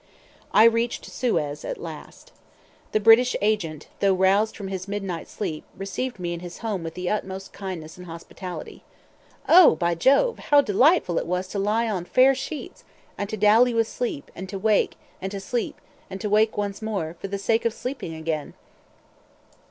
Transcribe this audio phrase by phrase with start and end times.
[0.51, 2.31] I reached Suez at last.
[2.91, 6.95] The British agent, though roused from his midnight sleep, received me in his home with
[6.95, 8.83] the utmost kindness and hospitality.
[9.47, 9.75] Oh!
[9.75, 12.83] by Jove, how delightful it was to lie on fair sheets,
[13.15, 15.79] and to dally with sleep, and to wake, and to sleep,
[16.09, 18.55] and to wake once more, for the sake of sleeping again!